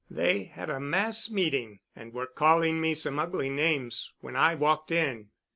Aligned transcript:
They 0.09 0.45
had 0.45 0.71
a 0.71 0.79
mass 0.79 1.29
meeting 1.29 1.79
and 1.95 2.11
were 2.11 2.25
calling 2.25 2.81
me 2.81 2.95
some 2.95 3.19
ugly 3.19 3.51
names 3.51 4.11
when 4.19 4.35
I 4.35 4.55
walked 4.55 4.89
in. 4.89 5.29